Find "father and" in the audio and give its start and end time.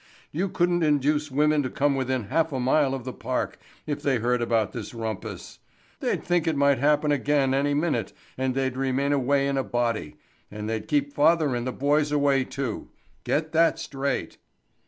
11.13-11.67